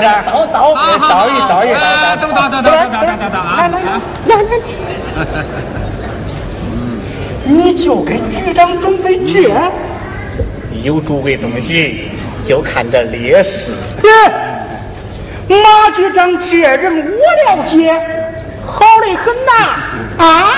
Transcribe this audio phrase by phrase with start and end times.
[0.00, 3.42] 吧，马局长，倒倒倒一倒一倒，都倒倒倒倒倒倒倒啊！
[3.58, 3.80] 来来来
[4.26, 4.50] 来来，
[7.44, 9.50] 你就给局长准备这，
[10.82, 12.08] 有诸位东西，
[12.46, 13.70] 就看这劣势。
[15.46, 17.92] 马局长这人我了解，
[18.66, 19.52] 好的很呐
[20.24, 20.54] 啊！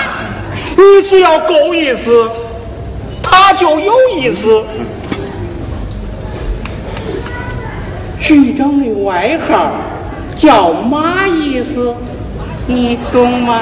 [0.77, 2.29] 你只要够意思，
[3.21, 4.63] 他就有意思。
[8.27, 9.71] 局长的外号
[10.35, 11.95] 叫马意思，
[12.65, 13.61] 你懂吗？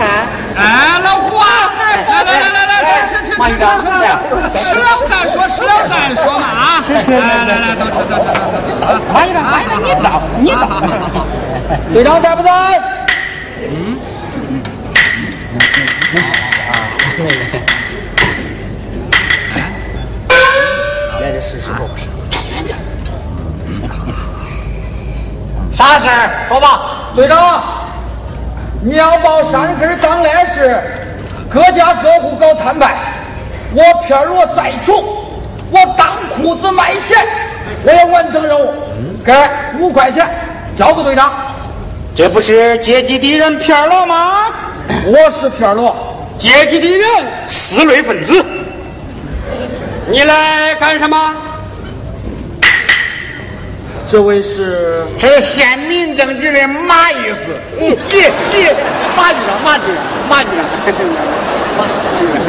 [0.00, 0.24] 啊？
[0.56, 1.44] 哎，老胡啊，
[2.08, 3.44] 来来来来来，吃吃吃吃吃
[4.48, 6.80] 吃，吃了再说，吃了再说嘛啊！
[6.86, 8.72] 吃吃，来来来，都吃都吃都吃。
[9.12, 11.26] 马局长，马局长，你倒，你倒。
[11.92, 12.80] 队长在不在？
[13.60, 13.98] 嗯。
[26.02, 26.46] 事儿？
[26.48, 26.98] 说吧。
[27.14, 27.62] 队长，
[28.82, 30.78] 你要报山根当来时，
[31.52, 32.94] 各家各户搞摊派，
[33.74, 34.94] 我片罗再穷，
[35.70, 37.14] 我当裤子卖鞋，
[37.84, 38.72] 我要完成任务。
[39.24, 39.32] 给
[39.78, 40.26] 五块钱，
[40.76, 41.30] 交给队长。
[42.16, 44.46] 这不是阶级敌人片罗吗？
[45.06, 45.94] 我是片罗，
[46.38, 47.08] 阶级敌人，
[47.46, 48.44] 四类分子。
[50.08, 51.34] 你来干什么？
[54.12, 57.48] 这位是这是县民政局的马意思。
[57.78, 57.96] 你你
[59.16, 60.60] 马局长，马局长，马局长，
[61.78, 61.84] 马
[62.18, 62.44] 局长。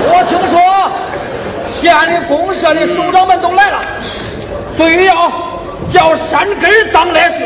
[0.10, 0.56] 我听说
[1.70, 3.82] 县里公社的首长们都来了，
[4.78, 5.30] 对于要
[5.92, 7.44] 叫山根当来时，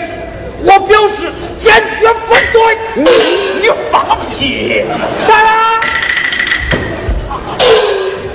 [0.62, 2.78] 我表示坚决反对。
[2.94, 3.10] 你
[3.60, 4.84] 你放屁！
[5.26, 5.80] 啥啦？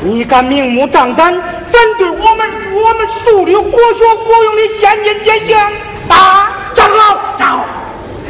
[0.02, 1.34] 你敢明目张胆
[1.72, 5.58] 反对我们我们树立国学国用的先进典型
[6.10, 6.52] 啊！
[6.74, 7.66] 长老，长老，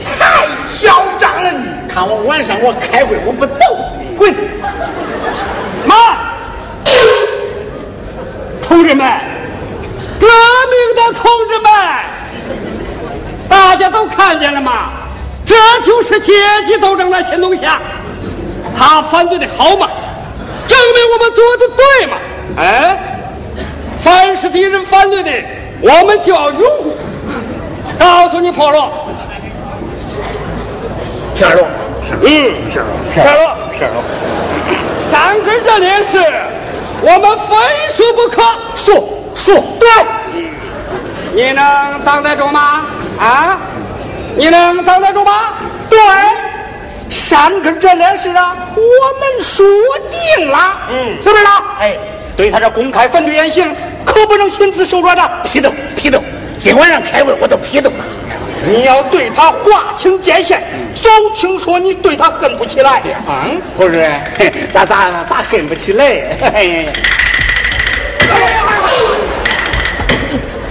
[0.04, 1.52] 太嚣张了！
[1.52, 4.16] 你看我晚上我开会，我不揍死你！
[4.16, 4.34] 滚！
[5.86, 5.96] 妈，
[8.68, 9.06] 同志们，
[10.20, 11.72] 革命的同志们，
[13.48, 14.90] 大家都看见了吗？
[15.46, 16.34] 这就是阶
[16.66, 17.66] 级斗争的新东西。
[18.78, 19.88] 他反对的好吗？
[20.68, 22.18] 证明我们做的对嘛？
[22.58, 23.17] 哎，
[24.08, 25.30] 凡是敌人反对的，
[25.82, 26.96] 我们就要拥护。
[28.00, 28.90] 告诉你，破罗，
[31.36, 31.68] 片罗，
[32.22, 32.22] 嗯，
[32.72, 34.02] 片罗，片罗，片罗，
[35.12, 36.24] 山根这里是，
[37.02, 37.56] 我们非
[37.90, 38.42] 说不可。
[38.76, 38.96] 说
[39.36, 39.90] 说对，
[41.34, 42.86] 你能挡得住吗？
[43.20, 43.58] 啊，
[44.38, 45.34] 你能挡得住吗？
[45.90, 46.00] 对。
[47.10, 48.82] 山根这件事啊，我
[49.20, 49.66] 们说
[50.38, 50.58] 定了，
[50.92, 51.64] 嗯，是不是啦？
[51.80, 51.96] 哎，
[52.38, 53.76] 对他这公开反对言行，
[54.06, 56.24] 可不能心慈手软的，批斗批斗。
[56.60, 58.06] 今晚上开会，我都批斗他。
[58.70, 60.62] 你要对他划清界限，
[60.96, 63.18] 早听说你对他恨不起来呀？
[63.28, 64.08] 嗯，不是，
[64.72, 66.06] 咋咋咋恨不起来？
[66.54, 66.90] 嘿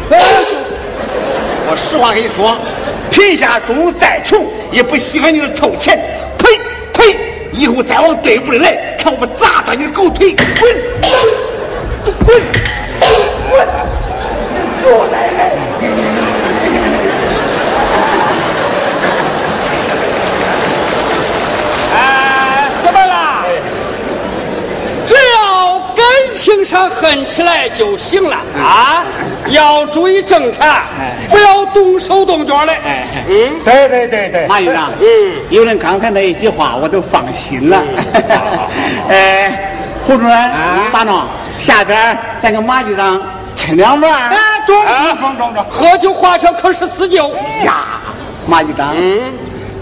[1.68, 2.56] 我实话跟你说，
[3.10, 5.98] 贫下中农再穷，也不稀罕你的臭钱。
[6.38, 6.60] 呸
[6.92, 7.16] 呸！
[7.52, 10.36] 以后再往队伍里来，看我不砸断你的狗腿！
[10.60, 10.68] 滚
[12.24, 12.40] 滚
[13.50, 13.66] 滚！
[14.88, 15.40] 我奶奶！
[21.94, 23.44] 哎，什么啦？
[25.06, 26.04] 只要感
[26.34, 29.04] 情上恨起来就行了啊！
[29.48, 30.82] 要注意正常，
[31.30, 32.72] 不要动手动脚的。
[33.28, 35.06] 嗯，对对对对，马局长，嗯，
[35.50, 37.82] 有了刚才那一句话，我都放心了。
[39.08, 39.72] 哎，
[40.06, 40.50] 胡主任，
[40.92, 43.20] 大壮，下边咱跟马局长
[43.56, 44.28] 吃两碗。
[44.30, 44.36] 哎，
[44.66, 44.76] 中
[45.20, 48.00] 中中中，喝酒划拳可是死酒呀！
[48.46, 49.20] 马局长，嗯。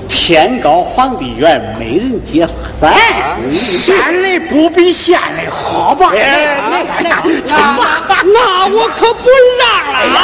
[0.07, 2.95] 天高皇帝远，没人接发财。
[3.51, 6.13] 山里不比县里好吧？
[6.15, 6.57] 哎，
[7.03, 7.23] 那
[8.23, 9.29] 那我可不
[9.59, 10.23] 让了万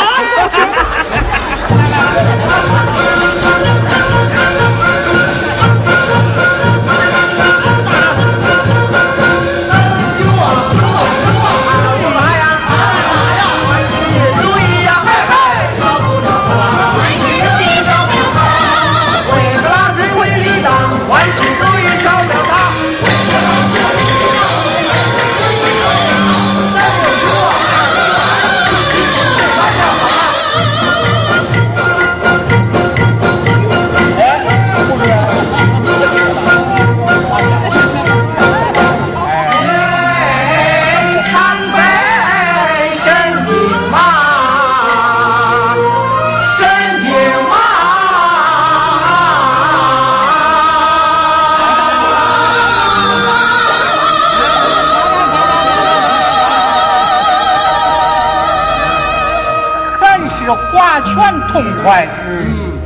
[61.82, 62.06] 快，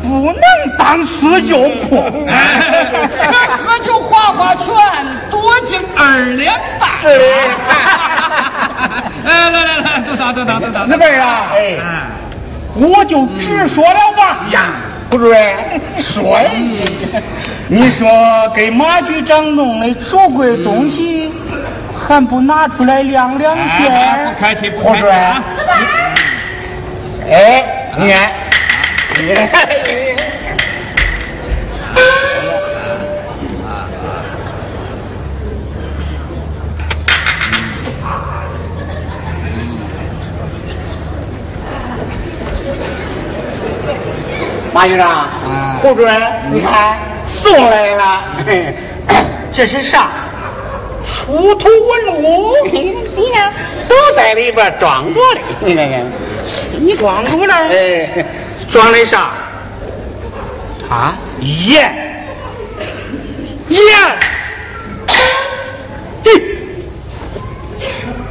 [0.03, 0.37] 不能
[0.79, 2.05] 当死酒泼。
[3.09, 4.73] 这喝酒划划拳，
[5.31, 6.89] 多敬二两半。
[9.27, 10.85] 哎，来来来，都打都打都打。
[10.85, 11.77] 四辈啊，哎，
[12.75, 14.45] 我就直说了吧。
[14.51, 14.75] 呀，
[15.09, 15.57] 不主任，
[15.99, 16.51] 说呀，
[17.69, 18.09] 你说
[18.55, 21.33] 给马局长弄的祖贵东西，
[21.97, 25.43] 还不拿出来亮亮哎，不客气，不客气啊。
[27.31, 27.65] 哎，
[27.97, 28.31] 你看。
[44.73, 45.29] 马局长，
[45.81, 46.21] 胡主任，
[46.53, 48.23] 你看送来了，
[49.53, 50.11] 这是啥？
[51.05, 53.53] 出土文物， 你看
[53.87, 55.41] 都在里边装着嘞。
[55.61, 56.03] 你看看，
[56.81, 57.55] 你装着呢？
[57.55, 58.27] 哎，
[58.75, 59.31] 装的啥？
[60.91, 61.95] 啊，盐，
[63.69, 63.81] 盐，
[66.25, 66.43] 咦，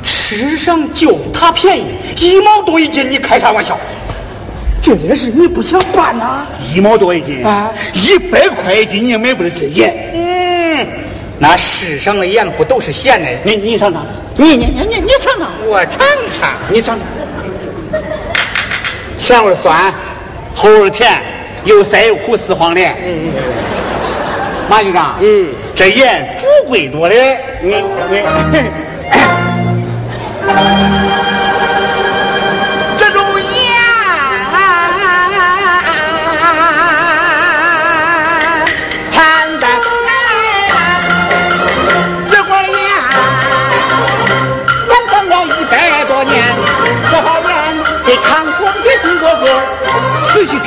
[0.04, 1.86] 吃上就它便宜，
[2.18, 3.80] 一毛多一斤，你开啥玩笑？
[4.82, 6.46] 这也是你不想办呐？
[6.76, 9.96] 一毛多一斤啊，一百块一斤你也买不了这盐。
[10.14, 10.86] 嗯，
[11.40, 13.30] 那世上的盐不都是咸的？
[13.46, 14.06] 你你尝尝，
[14.36, 16.02] 你你你你你尝尝，我尝
[16.38, 17.08] 尝，你尝尝。
[19.18, 19.94] 咸味酸，
[20.54, 21.12] 后味甜，
[21.66, 22.94] 又塞又苦，四黄连。
[23.06, 23.34] 嗯嗯。
[24.70, 27.16] 马局长，嗯，这盐主贵多的，
[27.62, 27.76] 你
[28.52, 28.60] 你。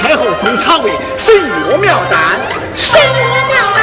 [0.06, 1.34] 太后封他为神
[1.68, 2.38] 药妙丹，
[2.76, 3.08] 神药
[3.50, 3.82] 妙丹。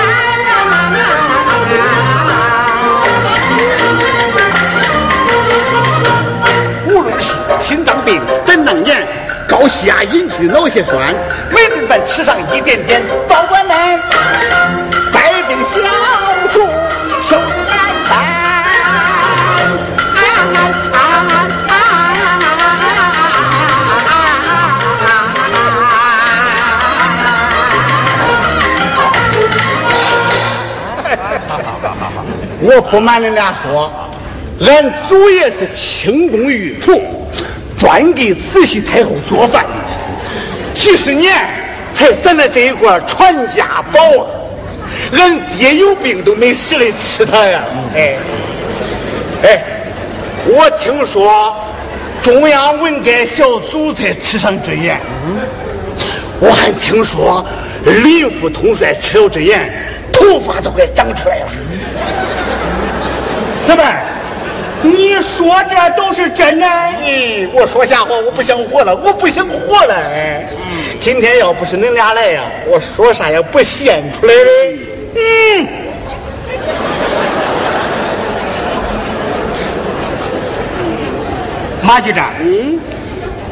[6.87, 9.05] 无论是心脏病、胆囊炎、
[9.49, 11.13] 高血压引起脑血栓，
[11.51, 13.67] 每顿饭吃上一点点，保管
[32.65, 33.91] 我不瞒你俩说，
[34.61, 37.01] 俺祖爷是清宫御厨，
[37.77, 39.65] 专给慈禧太后做饭，
[40.73, 41.33] 几十年
[41.93, 44.25] 才攒了这一块传家宝啊！
[45.11, 47.61] 俺爹有病都没时来吃它呀！
[47.95, 48.15] 哎，
[49.43, 49.63] 哎，
[50.45, 51.53] 我听说
[52.21, 55.01] 中央文改小组才吃上这盐，
[56.39, 57.45] 我还听说
[57.83, 59.77] 林副统帅吃了这盐，
[60.13, 61.49] 头发都快长出来了。
[63.65, 63.83] 四妹，
[64.81, 66.67] 你说这都是真的？
[66.67, 69.95] 嗯，我说瞎话，我不想活了，我不想活了。
[69.95, 70.45] 哎，
[70.99, 74.49] 今天要不是恁俩来呀，我说啥也不现出来的。
[75.15, 75.67] 嗯，
[81.81, 82.77] 马局长，嗯，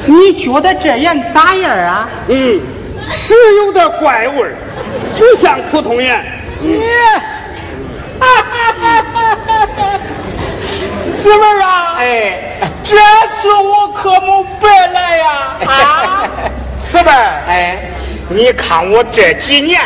[0.06, 2.10] 你觉得这盐咋样啊？
[2.28, 2.60] 嗯，
[3.16, 3.34] 是
[3.66, 4.56] 有点怪味儿，
[5.18, 6.22] 不像普通盐。
[6.60, 6.82] 你。
[8.20, 9.06] 哈哈哈
[9.76, 10.00] 哈哈！
[11.16, 12.96] 姊妹啊，哎，这
[13.42, 15.58] 次我可没白来呀！
[15.68, 16.24] 啊，
[16.78, 17.78] 姊妹，哎，
[18.30, 19.80] 你看我这几年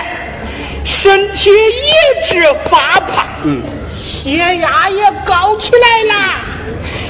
[0.84, 3.62] 身体一直发胖，嗯，
[3.94, 6.22] 血压也高起来了。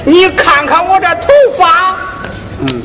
[0.04, 1.28] 你看看我这头
[1.58, 1.96] 发，
[2.60, 2.82] 嗯，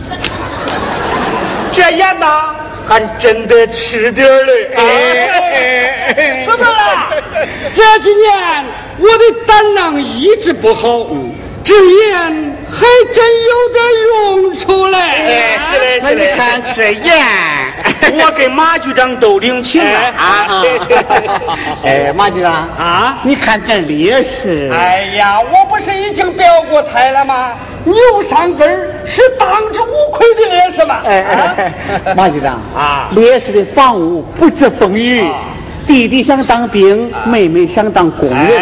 [1.71, 2.55] 这眼呢？
[2.91, 4.69] 还真得吃点嘞！
[4.75, 7.07] 哎，怎么了？
[7.73, 8.65] 这几年
[8.97, 11.07] 我的胆囊一直不好，
[11.63, 12.21] 这盐
[12.69, 14.97] 还真有点用处嘞。
[14.99, 16.31] 哎，是嘞，是嘞。
[16.31, 17.25] 你看这盐，
[18.25, 20.61] 我跟马局长都领情了啊！
[21.85, 24.69] 哎，马局长啊，你看这烈士。
[24.73, 27.53] 哎呀，我不是已经表过态了吗？
[27.83, 28.69] 牛山根
[29.05, 30.99] 是当之无愧的烈士嘛！
[31.05, 31.23] 哎
[31.57, 35.25] 哎，马局长啊，烈士的房屋不知风雨，
[35.87, 38.61] 弟弟想当兵，妹妹想当工人。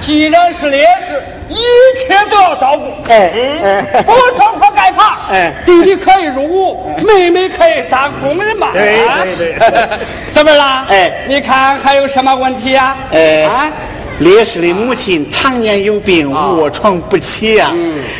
[0.00, 1.14] 既然是烈士，
[1.48, 1.54] 一
[1.96, 2.92] 切都要照顾。
[3.10, 3.30] 哎，
[3.62, 5.16] 嗯，不装破盖房。
[5.30, 8.68] 哎，弟弟可以入伍，妹妹可以当工人嘛。
[8.72, 9.06] 对
[9.36, 9.88] 对对，
[10.34, 10.84] 怎么了？
[10.88, 12.96] 哎，你看还有什么问题呀？
[13.12, 13.72] 哎，啊，
[14.22, 17.72] 烈士的母亲常年有病，卧床不起呀。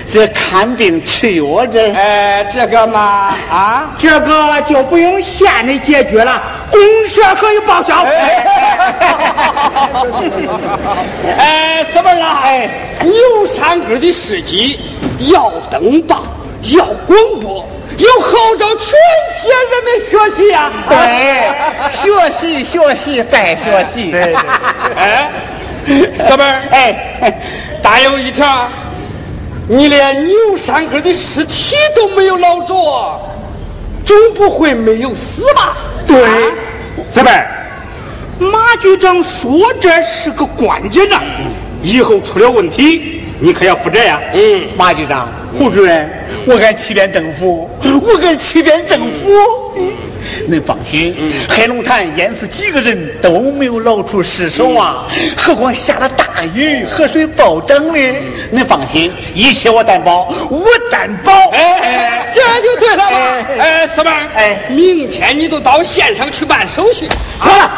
[0.08, 1.92] 这看病吃药这……
[1.94, 8.02] 哎，这个嘛，啊，这个就不用县里解决了，公社可以报销。
[11.38, 12.26] 哎，怎么了？
[12.42, 12.68] 哎，
[13.02, 14.80] 牛山根的事迹
[15.32, 16.24] 要登报，
[16.74, 17.64] 要广播。
[17.98, 18.88] 有号召全
[19.30, 20.70] 县人民学习呀！
[20.88, 20.96] 对，
[21.90, 24.10] 学习学习再学习。
[24.10, 24.34] 对，
[24.96, 25.30] 哎，
[26.28, 27.40] 小妹儿，哎，
[27.82, 28.68] 大有一条，
[29.68, 33.20] 你连牛山根的尸体都没有捞着，
[34.04, 35.76] 总不会没有死吧？
[36.06, 36.16] 对，
[37.14, 37.46] 小妹儿，
[38.38, 41.20] 马局长说这是个关键呐，
[41.82, 44.20] 以后出了问题，你可要负责呀。
[44.32, 46.08] 嗯，马局长，胡主任。
[46.44, 49.72] 我敢欺骗政府，我敢欺骗政府。
[50.48, 51.14] 您放心，
[51.48, 55.06] 黑龙潭淹死几个人都没有捞出尸首啊！
[55.36, 57.98] 何况下了大雨，河水暴涨的。
[58.50, 61.32] 您放心，一切我担保，我担保。
[61.50, 63.04] 哎哎，这就对了。
[63.58, 67.08] 哎，四妹哎，明天你就到县上去办手续。
[67.38, 67.70] 好了。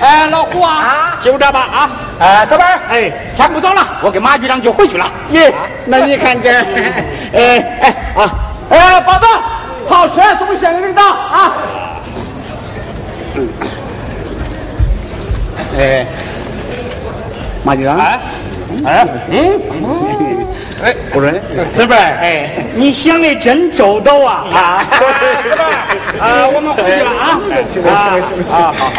[0.00, 1.90] 哎，老胡啊，就这吧啊。
[2.18, 5.10] 哎，四妹哎，天不早了，我跟马局长就回去了。
[5.30, 5.54] 耶，
[5.86, 6.50] 那你看这，
[7.32, 8.34] 哎哎啊，
[8.70, 9.26] 哎，包子。
[9.86, 11.56] 好车送县领导啊！
[15.78, 16.06] 哎，
[17.64, 18.20] 马局长，哎，
[18.84, 19.60] 哎，嗯，
[20.82, 24.44] 哎，不是，四辈哎，你想的真周到啊！
[24.52, 25.62] 啊，四辈
[26.18, 27.40] 啊，我们回去了啊！
[27.70, 28.90] 去了，去了，去了，啊，好好，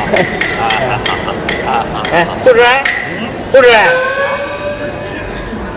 [1.71, 2.67] 啊，好，哎，胡主任，
[3.51, 3.81] 胡主任，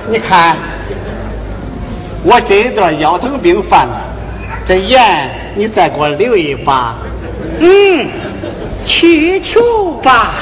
[0.09, 0.57] 你看，
[2.25, 4.01] 我这一段腰疼病犯了。
[4.69, 6.95] 这盐，你再给我留一把。
[7.59, 8.07] 嗯，
[8.85, 10.35] 去求吧。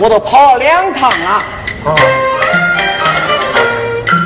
[0.00, 1.42] 我都跑了两趟了。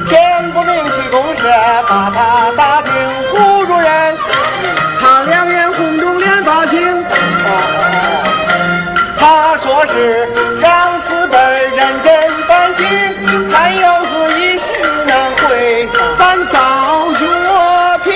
[0.06, 1.48] 天不明去公社，
[1.88, 2.92] 把他打听
[3.30, 4.14] 胡主任，
[5.00, 7.02] 他两眼红中连发青。
[9.18, 10.28] 他说是
[10.61, 11.38] 让四辈
[11.74, 12.85] 认真反省，
[13.50, 14.72] 看样子一时
[15.06, 16.58] 难回咱造
[17.18, 18.12] 乐评。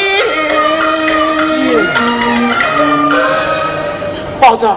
[4.38, 4.68] 包子，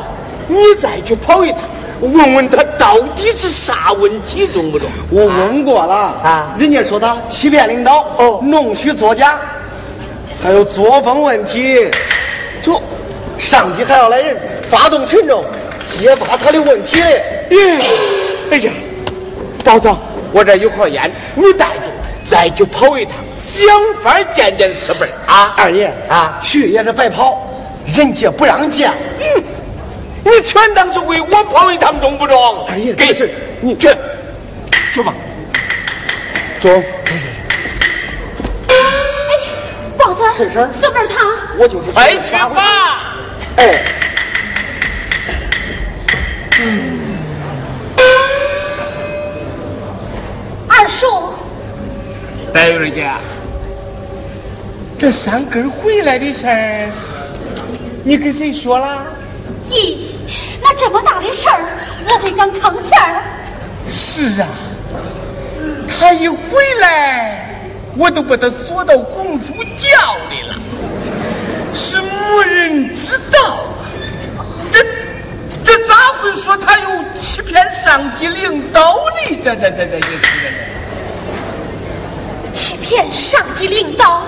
[0.47, 1.61] 你再去跑一趟，
[2.01, 4.88] 问问他到底是啥问题，中不中？
[5.09, 9.38] 我问过了啊人家说他欺骗领导，哦弄虚作假，
[10.41, 11.89] 还有作风问题。
[12.62, 12.71] 这
[13.38, 14.38] 上级还要来人
[14.69, 15.43] 发动群众
[15.85, 17.47] 揭发他的问题嘞。
[17.49, 17.83] 咦，
[18.51, 18.71] 哎呀，
[19.63, 19.97] 包总，
[20.31, 21.83] 我这有盒烟，你带着，
[22.23, 23.67] 再去跑一趟，想
[24.01, 25.53] 法见见四辈儿啊！
[25.57, 27.45] 二爷啊去也是白跑，
[27.93, 28.91] 人家不让见。
[29.19, 29.25] 嗯，
[30.23, 32.67] 你全当是为我跑一趟，中不中？
[32.67, 33.08] 哎呀给
[33.62, 33.89] 你去，
[34.93, 35.13] 去吧。
[36.60, 36.69] 走，
[39.97, 41.15] 宝子，婶婶四辈儿他，
[41.58, 43.15] 我就是快去吧。
[43.55, 43.84] 哎，
[50.67, 51.34] 二叔，
[52.53, 53.10] 戴玉姐，
[54.97, 56.91] 这三根回来的事儿，
[58.03, 59.05] 你跟谁说了？
[59.69, 60.08] 咦，
[60.61, 61.59] 那这么大的事儿，
[62.07, 63.21] 我会敢吭气儿？
[63.89, 64.47] 是啊，
[65.87, 66.37] 他一回
[66.79, 67.55] 来，
[67.97, 70.55] 我都把他锁到公主轿里了，
[71.73, 73.41] 是没人知道
[74.37, 74.45] 啊。
[74.71, 74.83] 这
[75.63, 76.89] 这咋会说他有
[77.19, 79.39] 欺骗上级领导呢？
[79.43, 80.17] 这这这这这这
[82.53, 84.23] 欺骗上级领导，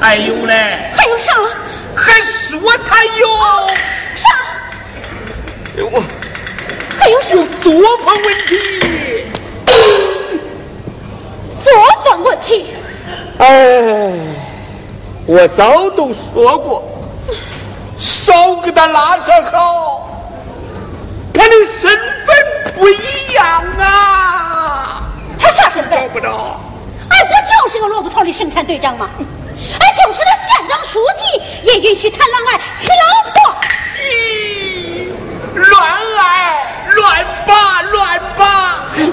[0.00, 1.32] 还有嘞，还有啥？
[1.96, 3.28] 还说他有
[4.16, 4.28] 啥？
[5.76, 5.90] 有
[6.98, 7.34] 还有啥？
[7.34, 7.72] 有作
[8.04, 9.26] 风问题。
[11.62, 11.72] 作
[12.04, 12.66] 风问题？
[13.38, 14.12] 哎，
[15.26, 16.84] 我早都说过，
[17.98, 20.08] 少给他拉扯好，
[21.32, 23.44] 他的身份不一样
[23.80, 25.02] 啊，
[25.38, 26.08] 他啥身份找？
[26.08, 26.60] 不着。
[27.08, 29.10] 哎，不就是个萝卜头的生产队长吗？
[29.18, 31.24] 哎，就是个县长、书记
[31.64, 33.56] 也允许谈恋爱、娶老婆。
[35.64, 35.82] 咦，乱
[36.16, 36.24] 来，
[36.94, 39.12] 乱拔，乱拔，人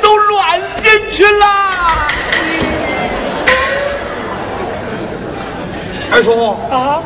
[0.00, 1.46] 都乱进去了。
[6.12, 7.02] 二叔，啊，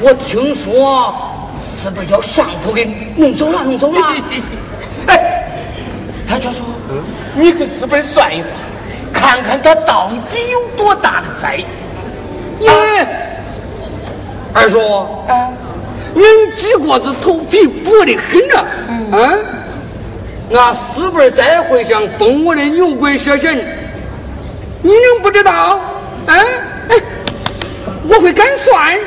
[0.00, 1.14] 我听说
[1.82, 2.84] 是不是叫上头给
[3.16, 4.14] 弄走了，弄走了。
[5.06, 5.44] 哎，
[6.28, 6.64] 他就说，
[7.34, 8.50] 你给四辈算一卦，
[9.12, 11.58] 看看他到底有多大的灾。
[12.58, 12.68] 你，
[14.52, 14.80] 二叔，
[15.28, 15.50] 啊，
[16.18, 16.26] 您
[16.56, 18.66] 几锅子头皮薄的很啊！
[19.12, 19.44] 嗯，
[20.50, 23.56] 那四辈再会想封我的牛鬼蛇神，
[24.82, 25.78] 你能不知道？
[26.26, 26.44] 啊，
[26.88, 26.96] 哎，
[28.08, 28.98] 我会敢算。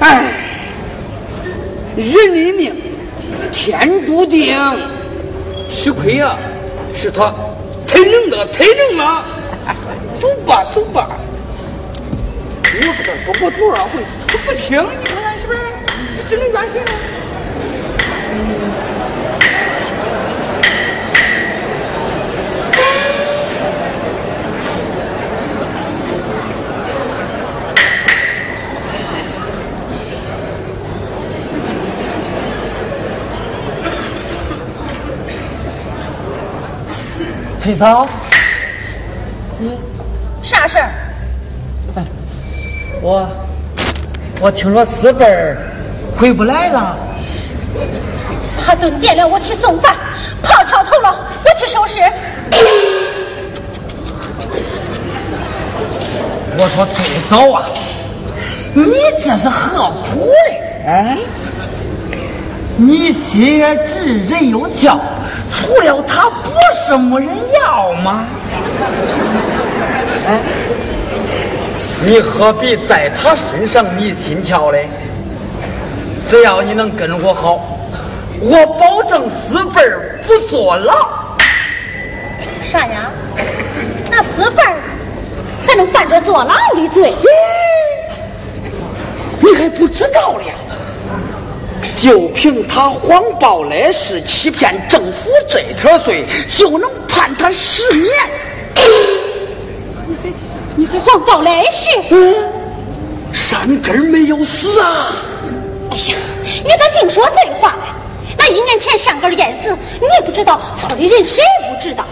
[0.00, 0.24] 哎，
[1.96, 2.74] 人的命，
[3.52, 4.56] 天注定。
[5.70, 6.34] 吃亏呀、
[6.94, 7.34] 是他
[7.86, 9.24] 太能了，太能了。
[10.18, 11.10] 走吧，走吧。
[12.80, 15.58] 我跟他说过多少回，他不听，你看看是不是？
[16.16, 16.90] 你只能怨谁呢？
[37.60, 38.06] 崔嫂，
[40.42, 40.90] 啥事儿？
[43.04, 43.28] 我
[44.40, 45.58] 我听说四辈儿
[46.16, 46.96] 回不来了。
[48.56, 49.94] 他蹲见了我去送饭，
[50.42, 51.14] 跑桥头了，
[51.44, 52.00] 我去收拾。
[56.56, 57.62] 我说崔嫂啊，
[58.72, 60.62] 你这是何苦嘞？
[60.86, 61.18] 哎？
[62.78, 64.98] 你心也直，人又俏，
[65.52, 68.24] 除了他不是没人要吗？
[70.26, 70.40] 哎，
[72.06, 74.88] 你何必在他身上迷心窍嘞？
[76.26, 77.78] 只要你能跟我好，
[78.40, 81.08] 我保证四辈儿不坐牢。
[82.70, 83.10] 啥呀？
[84.10, 84.76] 那四辈儿
[85.66, 87.14] 还能犯着坐牢的罪？
[89.40, 90.44] 你还不知道了？
[91.96, 98.10] 就凭他谎报来世、欺骗政府这条罪，就能判他十年。
[100.76, 101.88] 你还谎报来世？
[102.10, 102.34] 嗯，
[103.32, 105.16] 山根没有死啊！
[105.90, 106.16] 哎呀，
[106.64, 107.82] 你咋净说醉话呢？
[108.36, 112.04] 那一年前山根淹死，你也不知道，村里人谁不知道？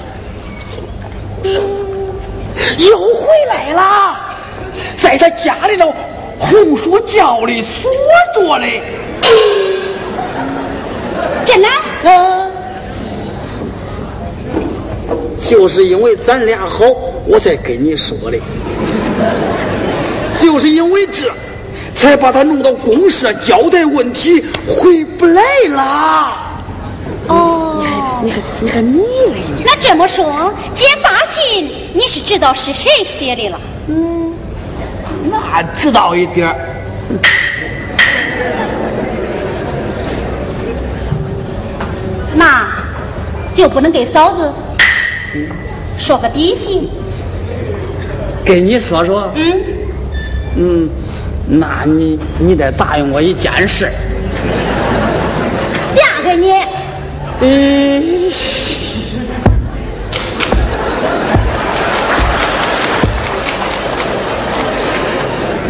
[2.78, 4.16] 又回来了，
[4.96, 5.92] 在他家里头
[6.38, 8.80] 红薯窖里锁着嘞。
[11.44, 11.68] 真的？
[12.08, 12.48] 啊，
[15.44, 16.84] 就是因为咱俩好，
[17.26, 18.38] 我才跟你说的。
[20.40, 21.32] 就是因为这，
[21.94, 26.38] 才把他弄到公社交代问题，回不来了。
[27.28, 27.84] 哦，
[28.24, 29.62] 你还你还迷了你？
[29.64, 33.60] 那这么说，揭发信你是知道是谁写的了？
[33.88, 34.34] 嗯，
[35.30, 36.56] 那知道一点儿。
[42.34, 42.66] 那
[43.54, 44.52] 就不能给嫂子
[45.96, 46.90] 说个底细？
[48.44, 49.30] 给你说说。
[49.34, 49.62] 嗯
[50.54, 50.88] 嗯，
[51.46, 53.90] 那你你得答应我一件事。
[55.94, 56.52] 嫁给你。
[57.40, 58.32] 嗯。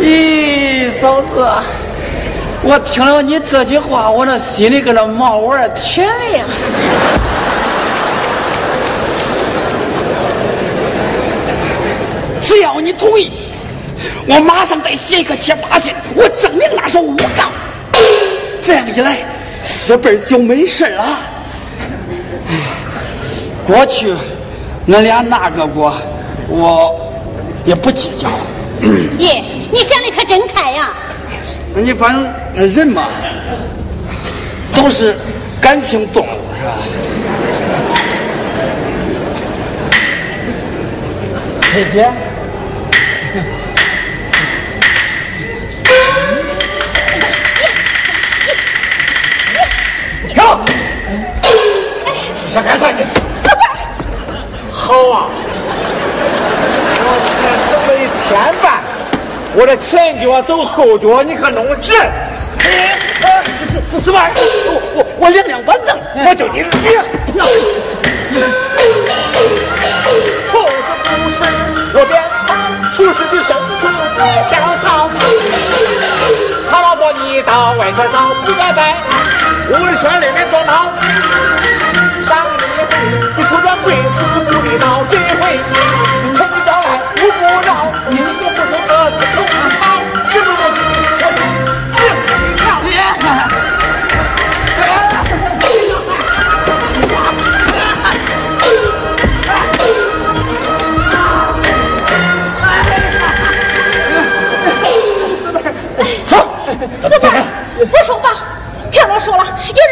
[0.01, 1.47] 咦，嫂子，
[2.65, 6.45] 我听了你这句话，我这心里跟着冒碗甜呀。
[12.53, 13.33] 只要你同意，
[14.27, 17.51] 我马上再写一个揭发信，我证明那是诬告。
[18.61, 19.17] 这样一来，
[19.65, 21.19] 四辈就没事了。
[23.67, 24.13] 过去，
[24.87, 25.97] 恁俩那个过，
[26.51, 26.95] 我
[27.65, 28.29] 也不计较。
[29.17, 29.43] 爷，
[29.73, 30.91] 你想的可真开呀！
[31.75, 33.09] 你反正人嘛，
[34.75, 35.17] 都是
[35.59, 36.77] 感情动物，是吧？
[41.73, 42.13] 姐姐，
[52.53, 53.03] 想干啥你？
[54.71, 55.25] 好啊！
[57.01, 57.41] 我才
[57.73, 58.29] 等了一天
[58.61, 58.65] 半，
[59.55, 61.95] 我的前脚走后脚，你可弄直。
[61.97, 62.99] 哎，
[63.89, 65.97] 四四万，我我我两两板凳，
[66.27, 67.01] 我叫你别。
[70.51, 70.71] 兔子
[71.25, 71.41] 不吃
[71.95, 72.53] 窝边草，
[72.93, 74.53] 出世的生土别跳
[74.85, 75.09] 槽。
[76.71, 78.95] 他老婆你到外头找，不该在
[79.71, 80.93] 屋里圈里面装闹。
[83.37, 85.41] 你出了贵子不地道，这回
[86.35, 87.71] 趁你招来我不饶，
[88.09, 89.37] 你就不说个自从
[89.81, 89.83] 好，
[90.31, 90.81] 是不是你
[91.19, 91.39] 小心
[91.99, 92.03] 命
[92.49, 92.63] 一条？
[106.27, 106.33] 说，
[107.03, 107.31] 四辈儿，
[107.79, 108.27] 我说吧，
[108.91, 109.81] 听我说了，有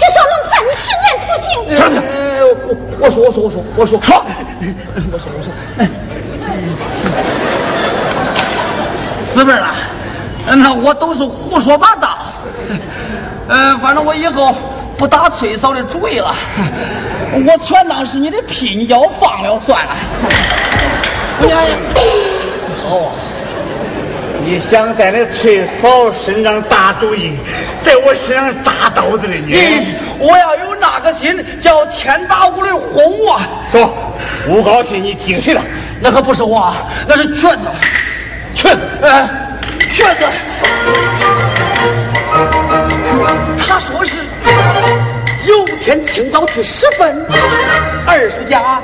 [0.00, 1.76] 至少能判你十年徒刑。
[1.76, 1.96] 上去！
[2.66, 4.24] 我我说我说我说我说说，
[5.12, 5.48] 我说我说，
[9.22, 9.74] 四辈儿啊，
[10.46, 12.18] 那我都是胡说八道。
[13.48, 14.54] 嗯，反正我以后
[14.96, 16.34] 不打崔嫂的主意了，
[17.34, 19.94] 我全当是你的屁，你叫我放了算了。
[21.38, 21.66] 你看，
[22.88, 23.12] 好啊。
[24.50, 27.38] 你想在那翠嫂身上打主意，
[27.82, 29.52] 在我身上扎刀子的你？
[29.52, 33.40] 你我要有那个心，叫天打五雷轰我。
[33.70, 33.94] 说，
[34.48, 35.60] 吴高兴你听谁的？
[36.00, 36.74] 那可不是我，
[37.06, 37.68] 那是瘸子，
[38.52, 39.28] 瘸子，哎，
[39.92, 40.26] 瘸子。
[43.68, 44.22] 他说是
[45.46, 47.24] 有天清早去拾粪，
[48.04, 48.82] 二叔家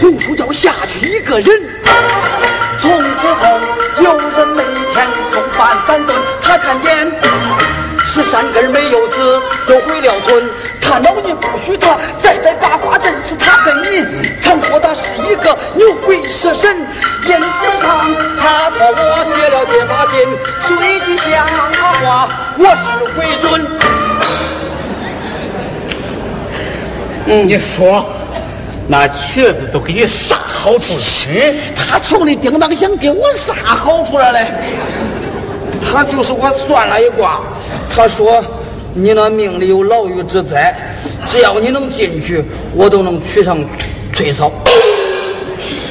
[0.00, 1.60] 红薯窖下去一个人。
[2.80, 3.58] 从此后，
[4.02, 4.20] 有
[8.16, 10.42] 是山根没有死，就回了村。
[10.80, 14.06] 他恼你不许他再摆八卦阵，是他恨你，
[14.40, 16.74] 常说他是一个牛鬼蛇神。
[17.26, 18.06] 因此上，
[18.40, 20.16] 他托我写了揭发信，
[20.62, 21.44] 说一句瞎
[22.02, 23.66] 话，我是鬼尊。
[27.26, 28.06] 嗯，你说，
[28.88, 31.54] 那瘸子都给你啥好处了？
[31.74, 34.46] 他穷的叮当，响给我啥好处了嘞？
[35.90, 37.40] 他就是我算了一卦，
[37.88, 38.44] 他说
[38.92, 40.76] 你那命里有牢狱之灾，
[41.26, 43.58] 只要你能进去，我都能娶上
[44.12, 44.52] 崔嫂。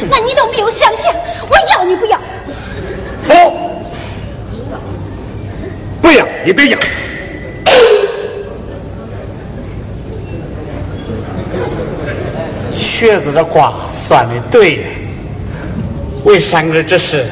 [0.10, 1.12] 那你都没有想想，
[1.50, 2.20] 我要你不要？
[3.28, 3.34] 不，
[6.02, 6.78] 不要，你别要。
[12.74, 14.86] 瘸子的卦算的对，
[16.24, 17.26] 为山根之事，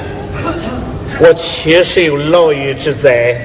[1.20, 3.36] 我确实有牢狱之灾，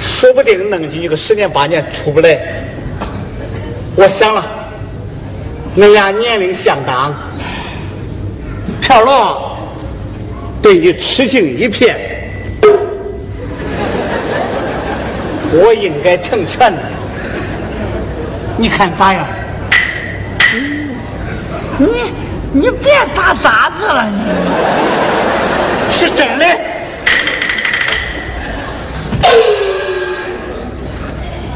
[0.00, 2.38] 说不定弄进去个十年八年出不来。
[3.94, 4.44] 我想了，
[5.76, 7.14] 恁俩年龄相当，
[8.80, 9.56] 飘罗
[10.60, 11.96] 对你痴情一片，
[15.52, 16.72] 我应该成全，
[18.58, 19.24] 你看咋样？
[21.78, 21.86] 你
[22.52, 24.10] 你别打杂子了，
[25.88, 26.71] 你是真的。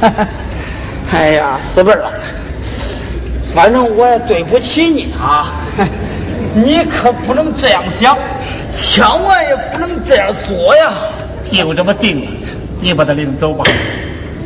[1.13, 2.13] 哎呀，死本了，
[3.55, 5.53] 反正我也对不起你啊，
[6.55, 8.19] 你可不能这样想，
[8.77, 10.93] 千万也不能这样做呀。
[11.45, 12.27] 就这么定了，
[12.81, 13.65] 你把他领走吧。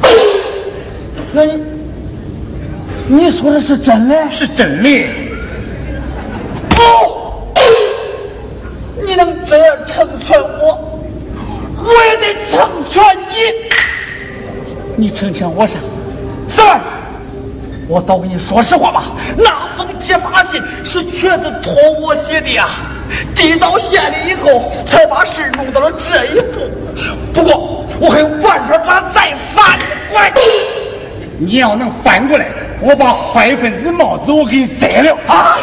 [1.33, 1.63] 那你
[3.09, 4.31] 你说的是真的？
[4.31, 5.07] 是真的。
[6.69, 6.83] 不，
[9.05, 11.01] 你能这样成全我，
[11.79, 13.70] 我也得成全你。
[15.01, 15.79] 你成全我啥？
[16.47, 16.79] 四儿，
[17.89, 22.69] 我倒跟你说实话吧，那封揭发信是瘸子托我写的呀，
[23.35, 26.71] 递到县里以后，才把事弄到了这一步。
[27.33, 29.79] 不过我还有办法把他再翻
[30.11, 30.31] 过来。
[31.39, 32.49] 你要能翻过来，
[32.83, 35.57] 我把坏分子帽子我给你摘了啊！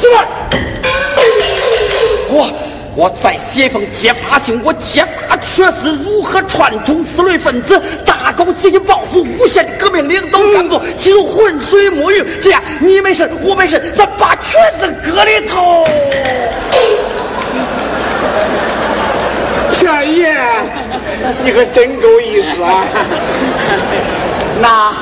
[0.00, 0.26] 四儿，
[2.28, 2.50] 我
[2.96, 12.22] 我再写封揭发信，我揭发瘸子如何串通四类分子打，大搞阶级报复，诬陷革命领导干部，企图浑水摸鱼。
[12.40, 15.84] 这样你没事，我没事，咱把瘸子搁里头。
[19.72, 20.34] 天爷，
[21.42, 22.84] 你可真够意思啊！
[24.60, 24.92] 那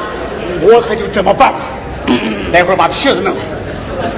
[0.62, 1.58] 我可就这么办了，
[2.52, 3.40] 待会儿把瘸子弄来，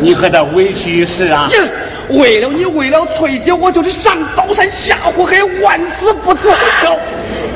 [0.01, 1.49] 你可得委屈一时啊！
[2.11, 6.41] 为了你，为了翠姐，我就是上刀山下火海，万死不辞。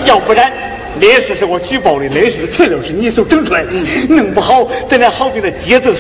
[0.05, 0.53] 要不然，
[0.99, 3.71] 烈士是我举报的，烈士的材料是你手整出来的，
[4.09, 5.95] 弄不好，咱俩好比那疖子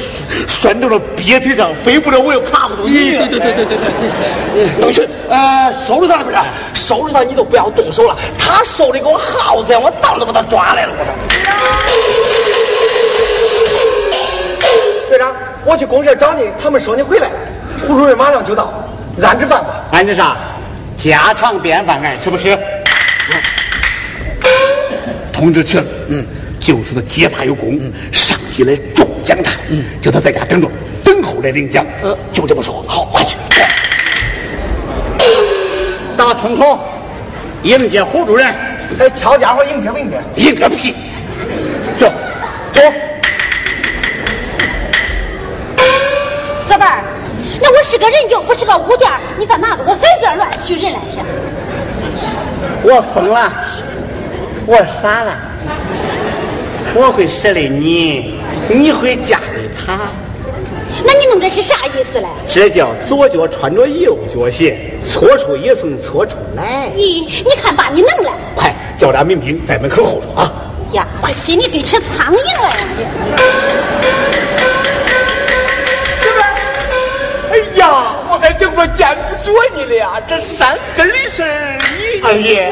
[0.49, 2.87] 拴到了鳖腿上，飞不了，我又爬不动。
[2.87, 3.79] 对对对对对
[4.55, 6.37] 对，弄去，呃，收拾他了不是？
[6.75, 8.17] 收拾他，你都不要动手了。
[8.39, 10.93] 他手里给我耗子，我当都把他抓来了。
[10.99, 11.13] 我操！
[15.09, 15.35] 队长，
[15.65, 17.35] 我去公社找你，他们说你回来了。
[17.87, 18.73] 胡主任马上就到，
[19.23, 19.85] 安置饭吧。
[19.93, 20.37] 安置啥？
[20.97, 22.59] 家常便饭，爱吃不吃？
[25.41, 26.23] 通知去了，嗯，
[26.61, 27.81] 就说他揭发有功，
[28.13, 30.71] 上级来重奖他，嗯，叫他在家等着，
[31.03, 31.83] 等候来领奖。
[32.05, 32.85] 嗯，就这么说。
[32.87, 33.39] 好，快去。
[36.15, 36.79] 大村口
[37.63, 38.55] 迎接胡主任。
[38.99, 40.21] 哎，敲家伙迎接不迎接？
[40.37, 40.95] 迎个屁！
[41.99, 42.13] 走，
[42.71, 42.83] 走。
[46.69, 47.03] 四辈儿，
[47.63, 51.25] 那我是个人，又不是个物件，你咋拿着我随便乱许人来着？
[52.83, 53.51] 我疯了，
[54.73, 55.37] 我傻了，
[56.95, 59.99] 我会舍得你，你会嫁给他。
[61.05, 62.29] 那你弄这是啥意思嘞？
[62.49, 66.89] 这叫左脚穿着右脚鞋，搓出也从搓出来。
[66.95, 68.31] 咦，你看把你弄了！
[68.55, 70.53] 快叫俩民兵在门口候着啊！
[70.93, 72.77] 呀，我心里跟吃苍蝇了呀！
[77.51, 80.23] 哎呀，我还整个见不着你了呀！
[80.29, 81.77] 这山根的事儿，
[82.15, 82.71] 你二爷，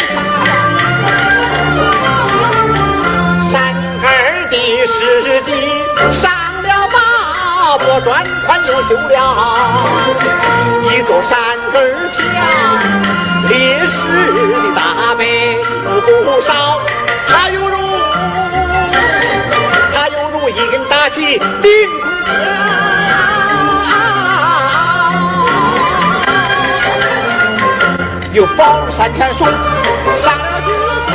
[4.89, 5.53] 根的事迹
[6.13, 6.31] 上
[6.63, 9.15] 了马坡，砖块又修了
[10.83, 11.39] 一座山
[11.73, 12.25] 根墙，
[13.49, 16.09] 烈士的大辈子不
[16.41, 16.81] 少，
[17.29, 17.77] 他犹如
[19.93, 21.39] 他犹如一根大旗。
[21.39, 22.09] 凌空
[28.33, 29.45] 有宝山天书，
[30.17, 30.75] 上了军
[31.07, 31.13] 校，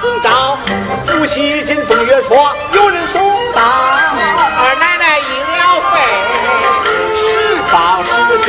[0.00, 0.58] 年，发公招，
[1.04, 3.22] 夫妻金风月戳，有人送
[3.52, 5.22] 到，二奶奶医
[5.56, 5.60] 疗
[5.92, 5.94] 费，
[7.14, 7.20] 实
[7.70, 8.10] 报实
[8.46, 8.48] 销。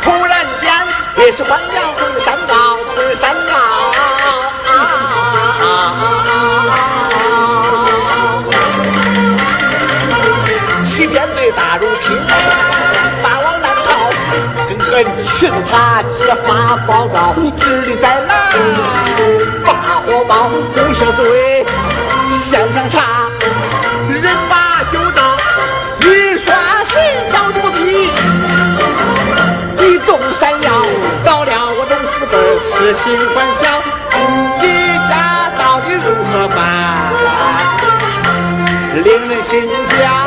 [0.00, 0.72] 突然间，
[1.16, 2.54] 也是欢阳屯山高，
[2.94, 3.52] 屯山高，
[10.84, 12.16] 欺骗对大如亲，
[13.22, 13.88] 霸王难逃。
[14.90, 15.04] 恨
[15.38, 19.13] 裙子他结花报告，指的在哪？
[20.26, 21.64] 把火包，公小嘴，
[22.32, 23.28] 向上插，
[24.08, 25.36] 人把酒倒，
[26.00, 26.54] 雨刷
[26.84, 26.96] 石
[27.30, 28.10] 小肚皮，
[29.84, 30.70] 一动山摇，
[31.24, 32.34] 到了我龙四辈
[32.70, 33.04] 痴心
[33.34, 33.62] 欢笑，
[34.62, 34.64] 一
[35.08, 35.12] 家
[35.58, 36.58] 到底如何办？
[39.02, 40.23] 令人心焦。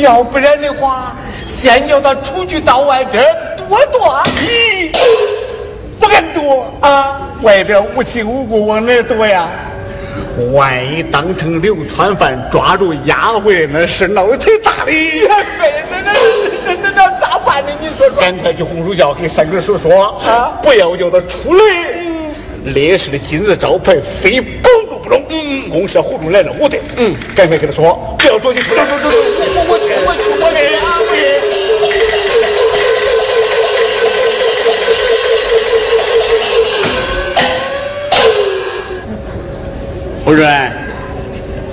[0.00, 1.14] 要不然的话，
[1.46, 3.24] 先叫他出去到外边
[3.56, 4.22] 躲躲。
[4.42, 4.94] 咦，
[6.00, 7.22] 不敢躲啊！
[7.42, 9.48] 外边无亲无故，往哪躲呀？
[10.52, 14.92] 万一当成流窜犯抓住押回，那是闹得忒大的。
[15.28, 16.12] 那那
[16.66, 17.70] 那那那咋办呢？
[17.80, 18.20] 你说说。
[18.20, 20.58] 赶快去红薯窖给三根叔说啊！
[20.62, 21.62] 不要叫他出来。
[22.64, 25.22] 烈士的金字招牌非保住不中。
[25.28, 26.78] 嗯，公社胡中来了，我得。
[26.96, 28.60] 嗯，赶快跟他说，不要着急。
[28.62, 29.16] 走走走走，
[29.54, 30.84] 我我去我去我去啊！
[40.24, 40.72] 夫人，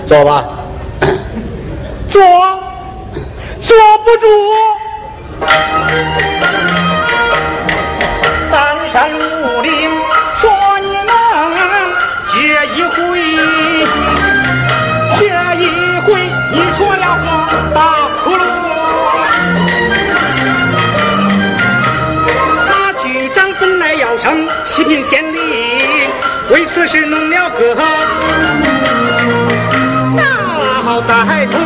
[0.05, 0.45] 坐吧。
[2.09, 2.21] 坐，
[3.61, 4.27] 坐不住。
[24.92, 25.39] 七品县令，
[26.50, 27.82] 为此事弄了个大
[31.08, 31.62] 灾通。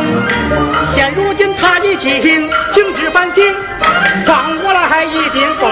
[0.88, 3.52] 现如今他已经停止反省，
[4.24, 5.68] 放我来一定放。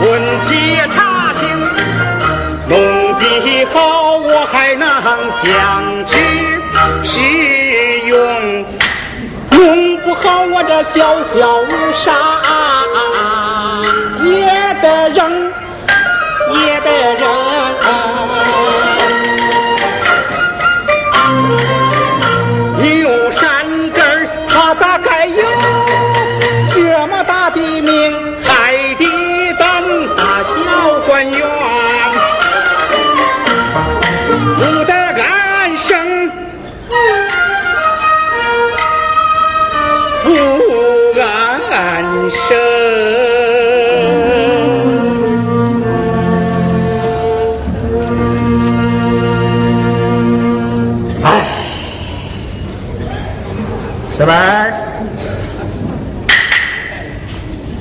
[0.00, 1.42] 问起查清，
[2.68, 2.78] 弄
[3.18, 4.86] 得好，我还能
[5.42, 6.14] 将之
[7.02, 7.18] 使
[8.06, 8.64] 用，
[9.50, 12.39] 弄不好我这小小沙也
[54.20, 54.70] 四妹儿，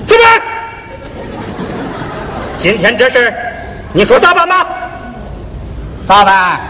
[0.08, 0.42] 四妹儿，
[2.58, 3.34] 今天这事
[3.92, 4.66] 你说咋办吧？
[6.08, 6.62] 咋办？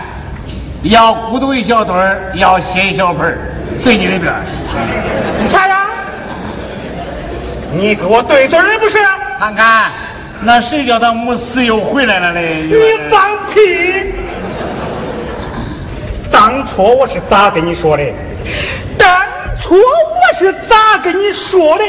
[0.81, 3.37] 要咕嘟一小堆儿，要歇一小盆儿，
[3.79, 4.33] 随你的便。
[5.51, 5.85] 啥呀？
[7.71, 8.97] 你给我对嘴儿不是？
[9.37, 9.91] 看看，
[10.41, 12.55] 那谁叫他没死又回来了嘞？
[12.63, 12.73] 你
[13.11, 14.15] 放屁！
[16.31, 18.03] 当初我是咋跟你说的？
[19.69, 21.83] 说我是咋跟你说的？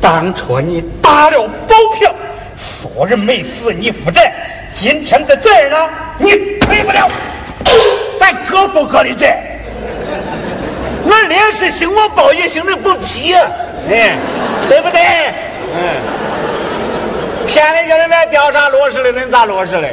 [0.00, 2.14] 当初你打了保票，
[2.56, 4.20] 说人没死，你负责。
[4.72, 6.30] 今天在这儿呢，你
[6.60, 7.08] 赔不了，
[8.20, 9.26] 咱各负各的责。
[11.06, 14.16] 我烈士兴，我报也兴的不批，哎，
[14.68, 15.00] 对不对？
[15.74, 17.46] 嗯。
[17.46, 19.88] 现在叫人来调查落实的，恁咋落实的？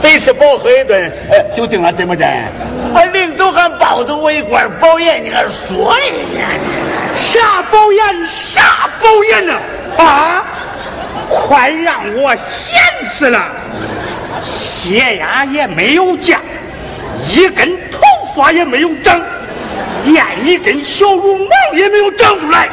[0.00, 2.26] 非吃饱喝一顿，哎，就定了真不真？
[2.94, 6.02] 俺临走还抱着我一罐保盐，你还说呢？
[7.14, 8.26] 啥保盐？
[8.26, 9.54] 啥保盐呢？
[9.98, 10.44] 啊！
[11.28, 13.46] 快让我闲死了！
[14.42, 16.40] 血压也没有降，
[17.28, 18.00] 一根头
[18.34, 19.20] 发也没有长，
[20.06, 22.68] 连一根小绒毛也没有长出来，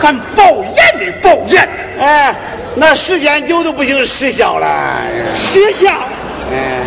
[0.00, 0.74] 还保盐
[1.06, 1.66] 的保盐？
[2.00, 2.34] 哎，
[2.74, 5.02] 那时间久都不行，失效了。
[5.34, 5.92] 失效？
[6.52, 6.84] 哎。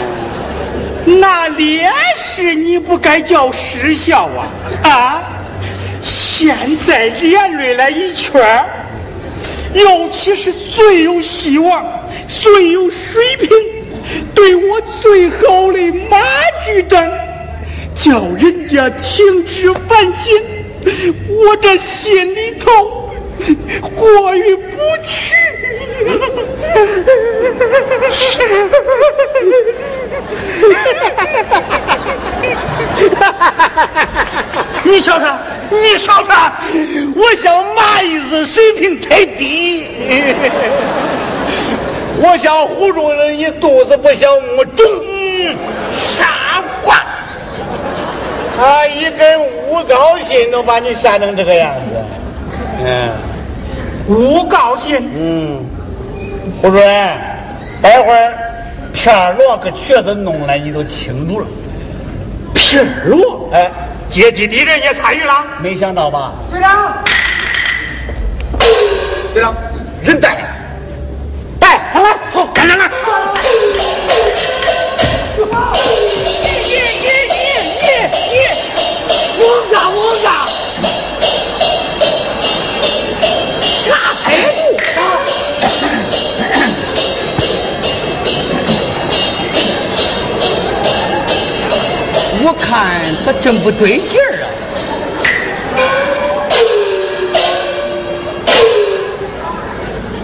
[1.19, 4.47] 那烈士你不该叫失效啊！
[4.83, 5.23] 啊，
[6.01, 8.65] 现在连累了一圈
[9.73, 11.85] 尤其是最有希望、
[12.27, 13.49] 最有水平、
[14.33, 16.17] 对我最好的马
[16.65, 17.07] 局长，
[17.93, 20.33] 叫人家停止反省，
[21.27, 23.04] 我这心里头
[23.95, 25.35] 过意不去。
[34.83, 35.37] 你瞧瞧，
[35.69, 36.51] 你瞧瞧，
[37.15, 39.87] 我想蚂蚁子水平太低。
[42.17, 44.85] 我想湖中人你肚子不想我中，
[45.91, 46.95] 傻瓜！
[48.57, 51.95] 啊，一根乌高心都把你吓成这个样子。
[52.83, 53.09] 嗯，
[54.07, 54.97] 不高兴。
[55.13, 55.59] 嗯，
[56.61, 56.85] 胡主任，
[57.81, 58.33] 待会儿
[58.93, 61.47] 片儿罗跟瘸子弄来，你都清楚了。
[62.53, 63.71] 片儿罗，哎，
[64.09, 65.33] 阶级敌人也参与了。
[65.61, 66.33] 没想到吧？
[66.51, 67.03] 队长，
[69.33, 69.53] 队长，
[70.03, 70.19] 人。
[70.19, 70.35] 带
[92.67, 94.45] 看他真不对劲儿啊！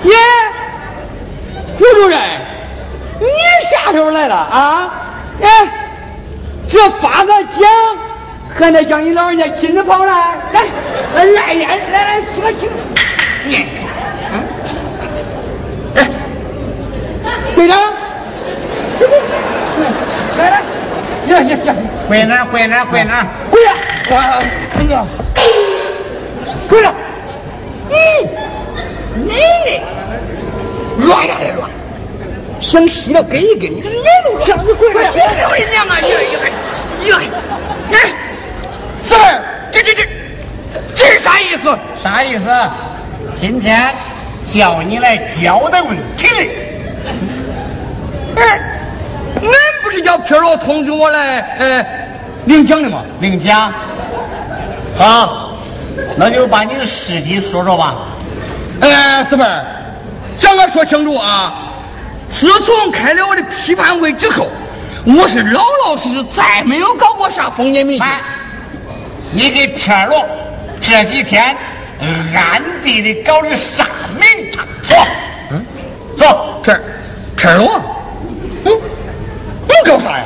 [0.04, 0.16] 耶，
[1.78, 2.20] 胡主任，
[3.20, 3.28] 你
[3.70, 4.92] 啥时候来了啊？
[5.42, 5.68] 哎，
[6.68, 7.70] 这发个奖，
[8.58, 10.64] 还得叫你老人家亲自跑来，来，
[11.16, 12.68] 来来烟，来来洗个清。
[13.46, 13.68] 你，
[15.96, 16.10] 哎，
[17.56, 17.78] 队长，
[20.40, 20.64] 来来，
[21.24, 21.76] 行行行
[22.12, 22.22] 行。
[22.22, 23.26] 跪哪跪哪跪哪！
[23.50, 23.72] 跪着，
[24.10, 24.18] 我
[24.78, 25.06] 哎呀，
[26.68, 26.94] 跪着，
[27.90, 27.96] 嗯，
[29.16, 29.36] 你呢？
[31.06, 31.70] 乱呀来乱，
[32.60, 34.46] 想洗了给一给，你个脸都乱。
[34.46, 35.98] 上去跪着，我的娘啊！
[36.02, 37.12] 你你你，
[37.96, 37.98] 哎，
[39.08, 39.42] 四儿，
[39.72, 40.04] 这这这，
[40.94, 41.80] 这是啥意思？
[42.02, 42.50] 啥意思？
[43.38, 43.96] 今天
[44.46, 46.28] 叫你来交代问题。
[48.36, 48.60] 哎，
[49.42, 49.50] 俺
[49.82, 51.86] 不是叫皮罗通知我来，呃，
[52.46, 53.04] 领奖的嘛？
[53.20, 53.72] 领奖。
[54.96, 55.58] 好，
[56.16, 57.96] 那就把你的事迹说说吧。
[58.82, 59.64] 哎，四妹儿，
[60.40, 61.54] 让我说清楚啊！
[62.30, 64.48] 自从开了我的批判会之后，
[65.06, 68.04] 我是老老实实，再没有搞过啥封建迷信。
[68.04, 68.22] 哎，
[69.32, 70.26] 你给片罗
[70.80, 71.56] 这几天
[72.34, 73.86] 暗地里搞的啥
[74.20, 74.66] 名堂？
[74.82, 74.98] 说，
[75.52, 75.66] 嗯，
[76.18, 76.82] 说，这儿，
[77.38, 77.80] 片罗，
[78.66, 78.72] 嗯，
[79.68, 80.21] 你搞啥呀？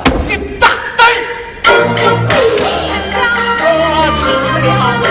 [4.65, 5.04] 吃了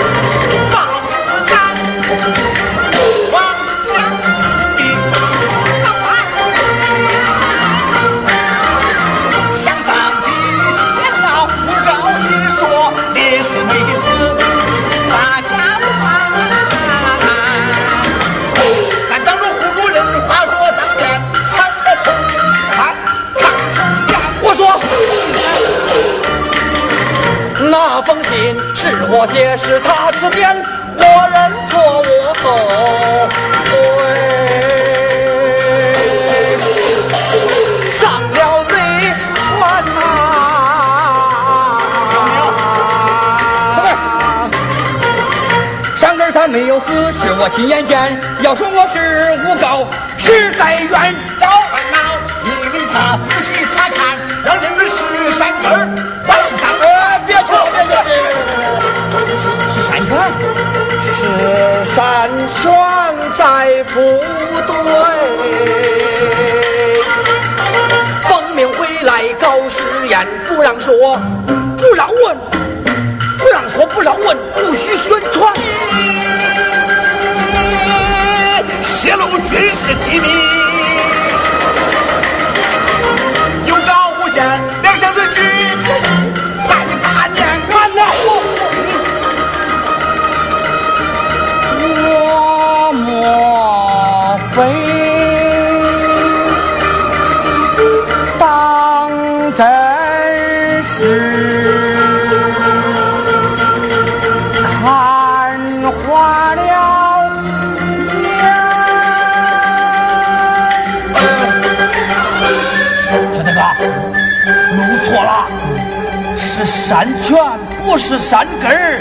[116.65, 117.37] 是山泉，
[117.77, 118.99] 不是山根儿，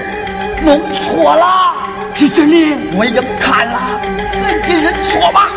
[0.62, 1.73] 弄错了。
[2.15, 2.57] 是真的。
[2.95, 3.81] 我已经看了，
[4.43, 5.49] 赶紧认错吧。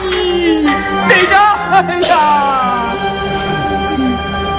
[1.10, 1.36] 队长，
[1.74, 1.76] 哎
[2.08, 2.14] 呀，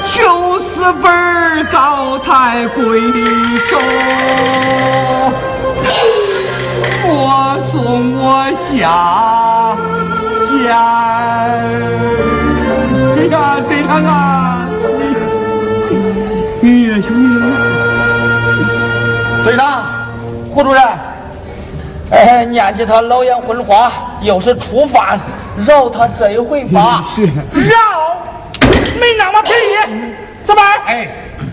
[0.05, 3.01] 求死本儿高抬贵
[3.66, 3.78] 手，
[7.05, 7.72] 我送
[8.18, 8.22] 我
[8.68, 8.70] 下
[10.51, 10.61] 线。
[13.16, 13.36] 哎呀，
[13.66, 14.12] 队长啊，
[20.59, 20.82] 胡主任，
[22.11, 23.92] 哎，念及他老眼昏花，
[24.22, 25.16] 又是初犯，
[25.64, 27.04] 饶他这一回吧。
[27.14, 28.16] 是饶，
[28.98, 30.14] 没那么便宜。
[30.42, 30.61] 怎么？
[30.86, 31.06] 哎，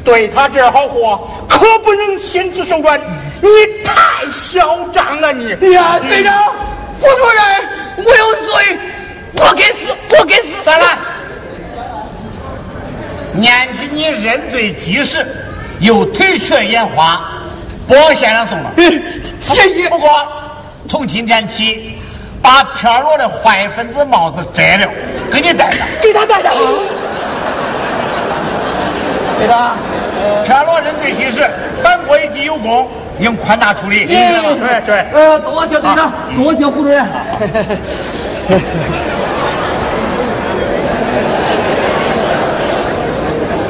[0.04, 3.00] 对他这好货，可不能心慈手软。
[3.42, 3.48] 你
[3.84, 5.50] 太嚣张了，你！
[5.72, 6.44] 呀，队长，
[7.00, 8.80] 胡主任，我有罪，
[9.34, 10.46] 我该死，我该死。
[10.66, 10.98] 再来，
[13.34, 15.24] 念及你认罪及时，
[15.80, 17.22] 又腿瘸眼花，
[17.88, 18.72] 不往先生送了。
[19.40, 19.90] 谢谢。
[19.90, 20.10] 不过
[20.90, 21.98] 从今天起，
[22.42, 24.88] 把片罗的坏分子帽子摘了，
[25.32, 25.88] 给你戴上。
[26.02, 26.52] 给他戴上。
[29.38, 29.76] 队长，
[30.46, 31.48] 片罗认罪济世，
[31.84, 32.88] 反国一级有功，
[33.20, 34.06] 应宽大处理。
[34.06, 35.06] 对对。
[35.14, 37.06] 呃，多谢队长，多谢胡主任。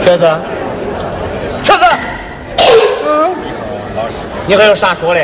[0.06, 0.40] 瘸子，
[1.64, 2.15] 瘸子，嗯，
[4.48, 5.22] 你还有啥说的？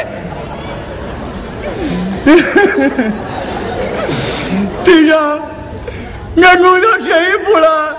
[4.84, 5.40] 队长，
[6.38, 7.98] 俺弄到这一步了，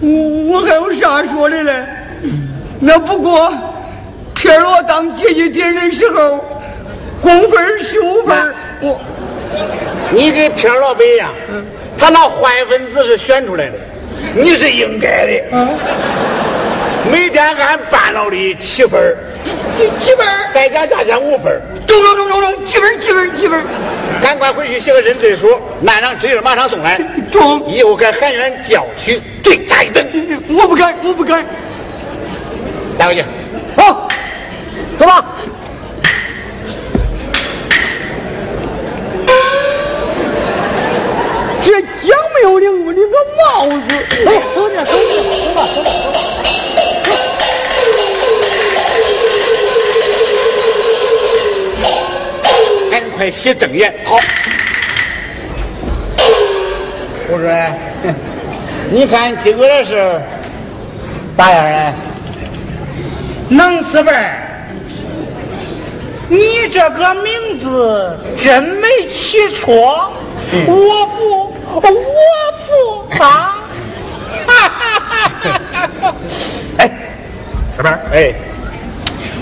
[0.00, 0.08] 我
[0.50, 1.86] 我还有啥说的嘞？
[2.80, 3.52] 那不过，
[4.34, 6.42] 片罗当阶级敌人的时候，
[7.20, 9.00] 工分十五分，我
[10.10, 11.30] 你跟片罗不一样，
[11.98, 13.78] 他那坏分子是选出来的，
[14.34, 15.32] 你是应该的。
[17.10, 19.16] 每天按半劳力七分儿，
[19.98, 21.60] 七分，再加价钱五分儿。
[21.86, 23.62] 中中中中中，七分七分七分。
[24.22, 27.00] 赶快回去写个认罪书，那张纸印马上送来。
[27.30, 30.04] 中，以后该韩元叫去罪加一等。
[30.48, 31.44] 我不敢，我不敢。
[32.98, 33.24] 带回去。
[33.76, 34.08] 好，
[34.98, 35.24] 走吧。
[41.64, 44.06] 这奖没有领过，领个帽子。
[44.26, 46.21] 哎，走着走着，走吧走吧走吧。
[53.22, 53.94] 赶快写证言。
[54.04, 54.18] 好。
[57.28, 57.72] 胡主任，
[58.90, 60.20] 你看今个的事
[61.36, 61.92] 咋样啊？
[63.48, 64.66] 能四辈儿，
[66.28, 70.10] 你这个名字真没起错，
[70.66, 71.80] 我服，我
[72.66, 73.56] 服啊！
[76.78, 76.90] 哎，
[77.70, 78.34] 四辈儿，哎，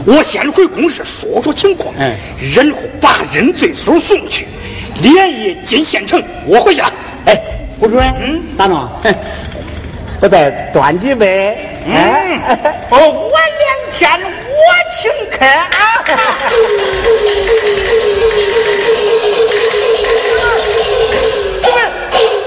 [0.06, 2.14] 我先回公社说说情况，嗯
[2.54, 4.46] 然后把认罪书送去，
[5.02, 6.22] 连夜进县城。
[6.46, 6.92] 我回去了。
[7.26, 7.40] 哎，
[7.78, 8.88] 胡主任，嗯，咋弄？
[10.20, 11.58] 我再端几杯。
[11.86, 11.92] 嗯，
[12.90, 14.58] 哦，晚两天我
[14.96, 15.68] 请客啊！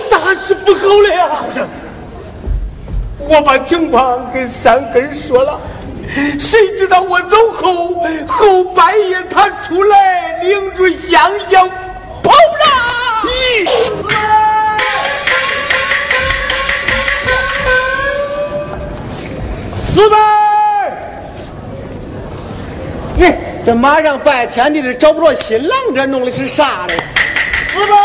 [0.10, 1.30] 大事不好了呀！
[3.20, 5.60] 我把情况跟山根说了，
[6.40, 11.70] 谁知道我走后，后半夜他出来领着香香
[12.22, 12.36] 跑了。
[13.26, 13.66] 咦！
[19.82, 20.10] 四
[23.66, 26.98] 这马上拜天地的找不着新郎，这弄的是啥嘞？
[27.70, 27.98] 四辈儿，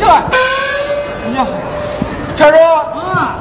[0.00, 0.41] 哟，哟，
[2.42, 2.56] 小叔，
[2.98, 3.38] 啊，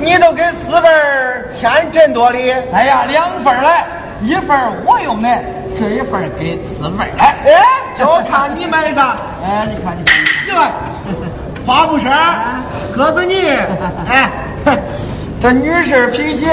[0.00, 2.50] 你都给四辈儿添真多礼？
[2.72, 3.84] 哎呀，两份儿来，
[4.20, 5.28] 一份儿我用的，
[5.76, 7.36] 这一份儿给四辈儿来。
[7.44, 7.62] 哎，
[7.96, 9.14] 就看你买的啥？
[9.46, 10.12] 哎，你看你看。
[10.48, 10.56] 哟，
[11.64, 12.60] 花布衫，
[12.92, 13.34] 鸽子呢？
[14.10, 14.28] 哎，
[15.40, 16.48] 这女士皮鞋，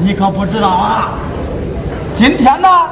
[0.00, 1.10] 你，你可不知道啊！
[2.14, 2.88] 今天呐，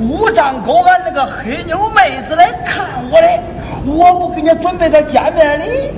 [0.00, 3.40] 五丈沟俺那个黑妞妹子来看我嘞，
[3.86, 5.90] 我不给你准备点见面礼？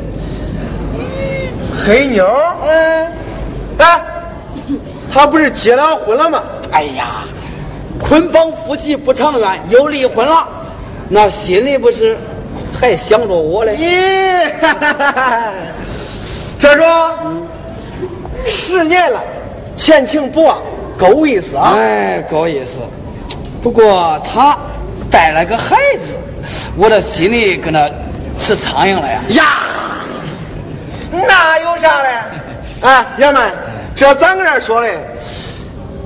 [1.84, 2.24] 黑妞？
[2.66, 3.12] 嗯，
[3.78, 4.00] 哎，
[5.12, 6.42] 她不是结了婚了吗？
[6.70, 7.24] 哎呀！
[8.00, 10.46] 捆绑夫妻不长远，又离婚了，
[11.08, 12.16] 那心里不是
[12.72, 13.76] 还想着我嘞？
[13.76, 14.48] 咦，
[16.60, 17.18] 这说
[18.46, 19.20] 十年了，
[19.76, 20.58] 前情不忘，
[20.96, 21.74] 够意思啊！
[21.76, 22.82] 哎，够意思。
[23.62, 24.56] 不过他
[25.10, 26.16] 带了个孩子，
[26.76, 27.90] 我的心里跟那
[28.40, 29.20] 吃苍蝇了呀！
[29.30, 29.44] 呀，
[31.10, 32.08] 那有啥嘞？
[32.82, 33.52] 哎，爷们，
[33.96, 34.98] 这咱搁这说嘞。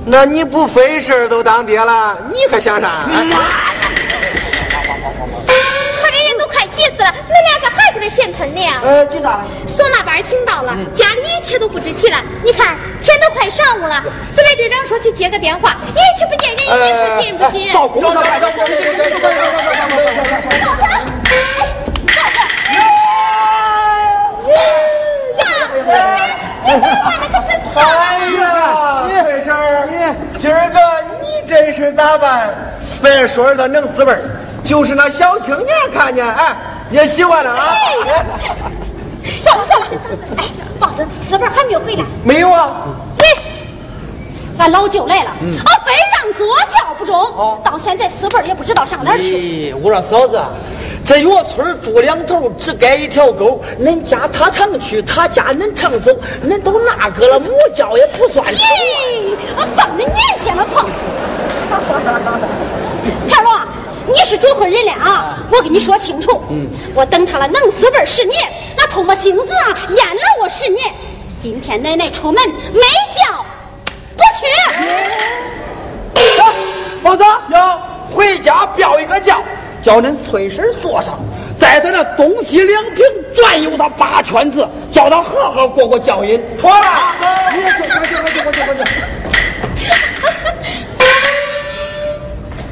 [0.05, 2.87] 那你不费事儿都当爹了，你还想啥？
[2.87, 3.07] 啊
[7.27, 8.61] 你俩咋还搁那闲喷呢。
[8.83, 9.19] 呃，就？
[9.19, 12.17] 唢呐班请到了，家里一切都不值钱了。
[12.43, 17.73] 你看，天都快晌午了，司令队长说去接个电话，一去不接，人一说进不进？
[17.73, 18.21] 到工厂了。
[18.21, 18.39] 呀呀
[22.75, 22.93] 呀！
[27.75, 27.79] 哎
[28.39, 29.49] 呀，慧生，
[30.37, 30.77] 今儿个
[31.21, 32.53] 你真是打扮，
[33.01, 34.21] 别说是他弄死味儿。
[34.63, 36.55] 就是那小青年看见哎
[36.89, 37.73] 也喜欢了啊。
[39.41, 39.87] 算了算了，
[40.37, 40.45] 哎，
[40.79, 42.03] 包子，四辈还没有回来。
[42.23, 42.71] 没有啊？
[43.17, 43.23] 嘿，
[44.57, 45.35] 咱老舅来了，啊，
[45.85, 49.33] 非让坐轿不中，到现在四辈也不知道上哪儿去。
[49.73, 50.41] 咦，我说嫂子，
[51.05, 53.61] 这药村住两头，只盖一条沟。
[53.81, 56.11] 恁家他常去，他家恁常走，
[56.45, 58.51] 恁都那个了，母教也不算丑。
[58.51, 60.89] 咦，我放着年限了碰。
[63.29, 63.51] 开罗，
[64.07, 65.37] 你是准婚人了啊！
[65.51, 70.93] 我跟你说清楚，嗯我等他了能死本十年，那唾沫星子啊淹了我十年。
[71.41, 72.41] 今天奶奶出门
[72.73, 72.81] 没
[73.15, 73.45] 叫，
[74.15, 74.45] 不去。
[77.01, 79.43] 王子，要回家标一个叫，
[79.81, 81.19] 叫恁崔婶坐上，
[81.59, 86.41] 在咱那东西两平转悠他八圈子，叫他好好过过教瘾。
[86.57, 86.85] 妥了，
[87.53, 88.83] 你快去快去快去快去快去！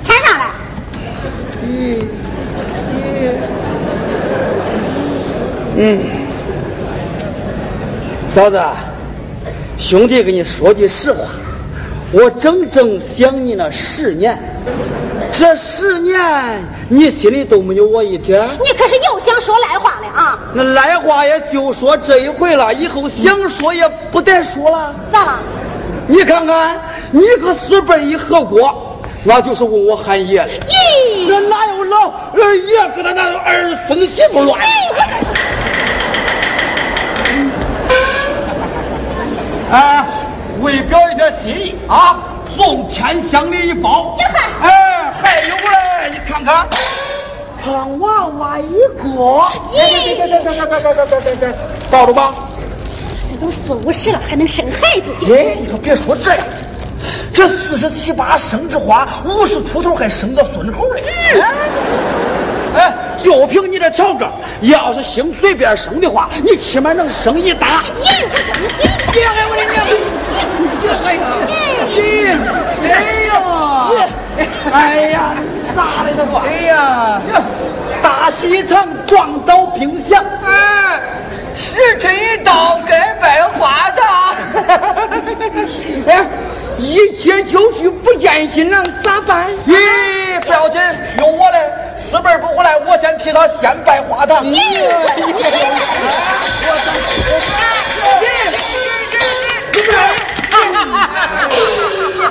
[0.03, 0.45] 喊啥来？
[8.27, 8.61] 嫂子，
[9.77, 11.19] 兄弟跟你说句实话，
[12.13, 14.39] 我整整想你那十年，
[15.29, 16.17] 这十年
[16.87, 18.41] 你心里都没有我一点。
[18.63, 20.39] 你可是又想说赖话了啊？
[20.53, 24.95] 那赖话也就说这一回了，以后想说也不得说了。
[25.11, 25.39] 咋了？
[26.07, 26.79] 你看看，
[27.11, 30.49] 你个死辈一合锅，那就是问我喊爷了。
[31.31, 34.59] 咦，那哪有老呃爷跟他那儿孙子媳妇乱？
[39.71, 40.05] 哎，
[40.59, 42.19] 为表一点心意啊，
[42.57, 44.17] 送天香礼一包。
[44.61, 46.67] 哎，还有嘞，你看看，
[47.63, 49.03] 胖娃娃一个。
[51.89, 52.33] 抱着吧。
[53.29, 55.33] 这都四五十了，还能生孩子？
[55.33, 56.45] 哎，你可别说这样，
[57.41, 61.01] 这四十七八生枝花，五十出头还生个孙猴嘞。
[62.75, 64.29] 哎，就凭你这条个，
[64.61, 67.81] 要是兴随便生的话，你起码能生一打。
[69.11, 69.83] 别害我的娘！
[71.03, 71.19] 哎呀！
[72.93, 72.93] 哎
[73.25, 73.33] 呀！
[74.71, 75.33] 哎呀！
[75.75, 76.37] 啥来着我？
[76.45, 77.19] 哎呀，
[78.03, 80.23] 大西城，撞倒冰箱。
[80.45, 81.01] 哎，
[81.55, 84.03] 是这一刀该拜花的。
[86.05, 86.23] 哎，
[86.81, 89.47] 一切就绪，不见新郎咋办？
[89.67, 90.81] 咦，不要紧，
[91.19, 91.57] 有我嘞。
[91.97, 94.43] 四辈不回来，我先替他先拜花堂。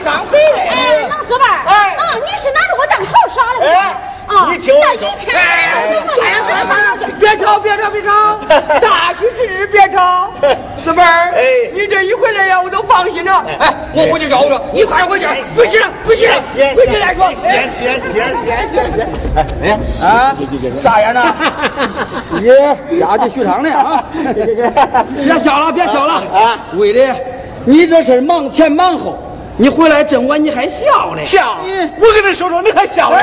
[0.05, 3.71] 上回哎，能四辈儿，哎啊，你是拿着我当头耍的哎
[4.31, 4.47] 啊？
[4.51, 8.39] 你听我说哎，算了算了算了，别吵，别吵，别吵！
[8.81, 10.31] 大喜之日别吵。
[10.83, 11.43] 四妹儿，哎
[11.75, 13.45] 你这一回来呀，我都放心了。
[13.59, 15.27] 哎，我回去找着，你快点回去，
[15.57, 16.35] 回去了，回去了，
[16.77, 17.31] 回去再说。
[17.35, 18.23] 歇歇歇
[18.73, 19.09] 歇歇。
[19.63, 20.35] 哎，啊，
[20.81, 21.35] 啥样呢？
[22.89, 24.05] 你家去许汤呢啊！
[24.35, 26.57] 别笑了，别笑了啊！
[26.75, 27.15] 为了
[27.65, 29.19] 你这事儿忙前忙后，
[29.61, 31.23] 你回来这么晚你还笑呢？
[31.23, 31.59] 笑，
[31.99, 33.19] 我跟你说说，你还笑呢？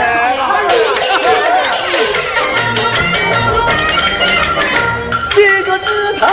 [5.32, 6.28] 记住指头，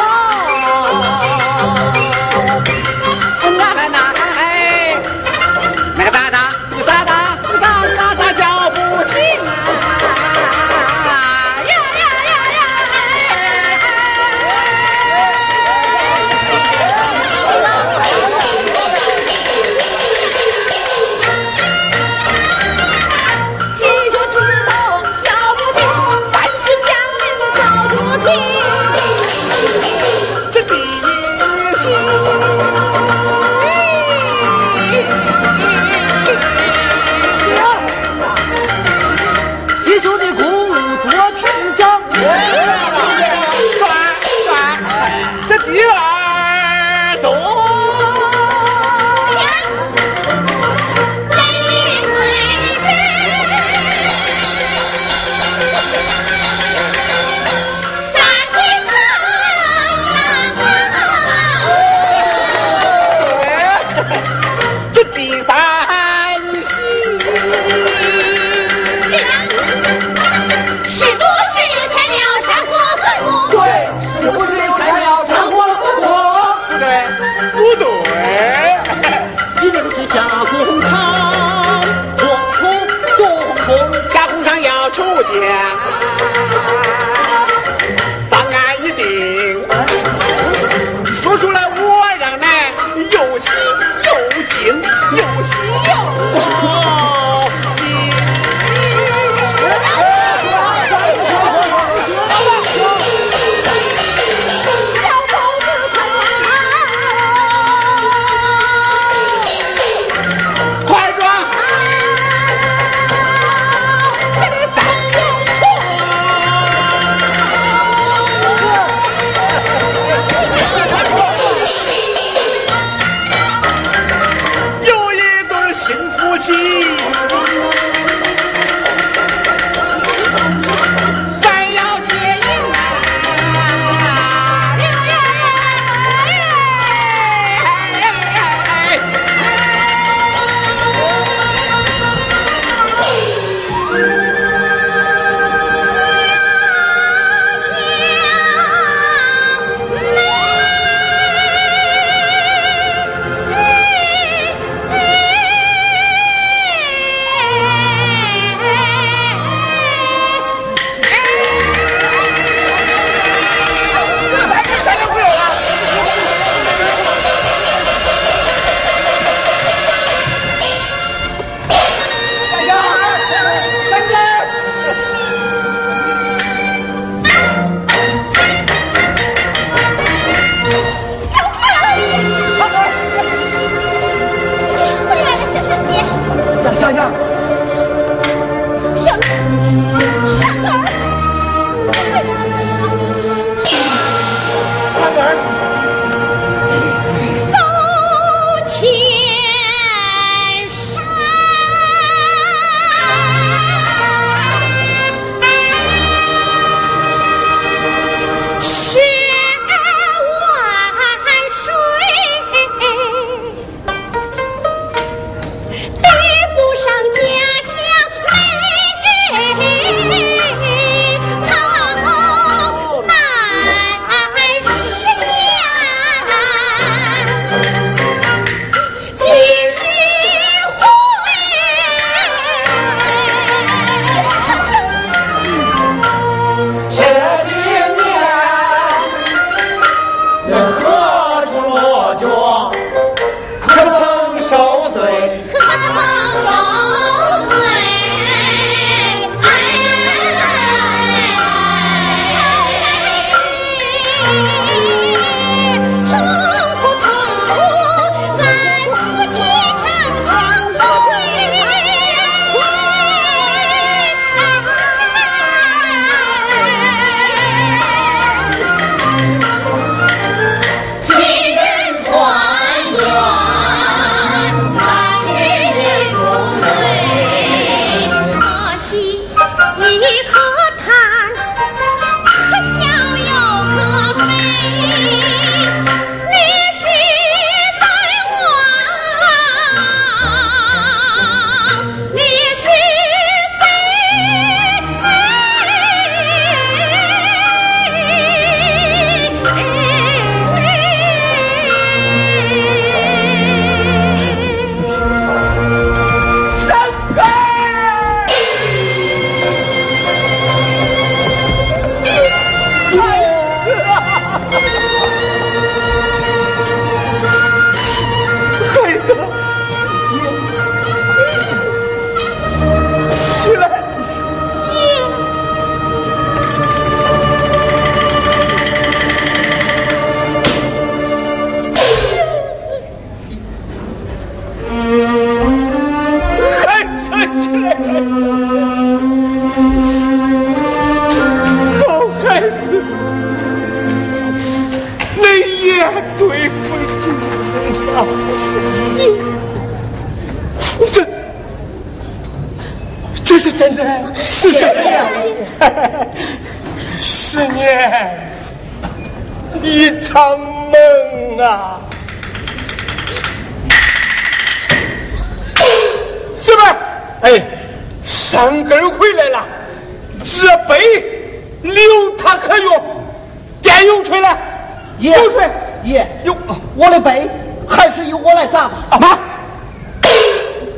[378.91, 379.19] 啊妈。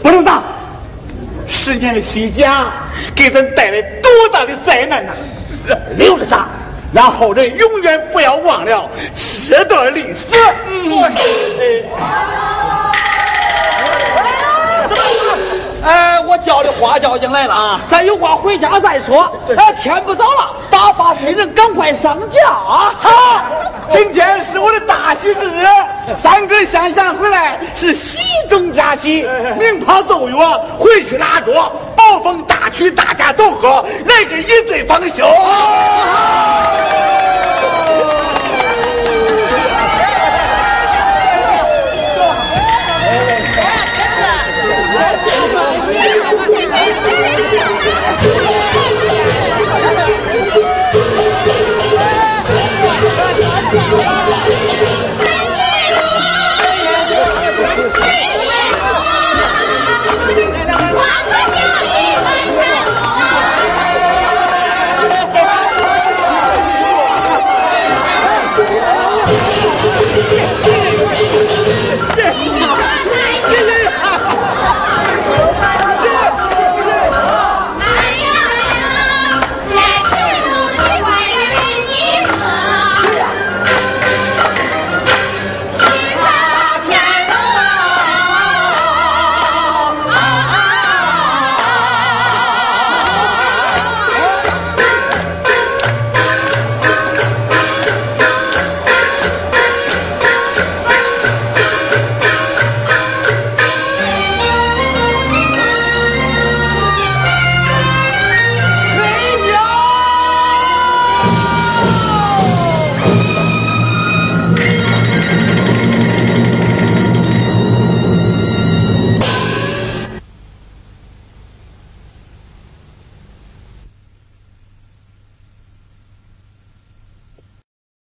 [0.02, 0.42] 不能打
[1.48, 2.66] 十年的虚假
[3.14, 5.12] 给咱带来多大的灾难呐。
[5.96, 6.46] 留着打
[6.92, 8.88] 让后人永远不要忘了
[9.48, 10.26] 这段历史
[10.68, 11.02] 嗯。
[15.82, 17.80] 哎我叫的花交警来了啊。
[17.88, 19.36] 咱有话回家再说。
[19.56, 22.94] 哎天不早了打发新人赶快上轿啊。
[22.96, 23.75] 好。
[23.90, 25.64] 今天是我的大喜之日，
[26.16, 28.18] 三哥乡下回来是喜
[28.48, 29.26] 中加喜，
[29.58, 35.24] 明炮奏乐，回去拉桌，暴风大曲大家都喝，来个一醉方休。